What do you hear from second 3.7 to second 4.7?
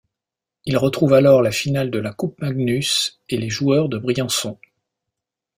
de Briançon.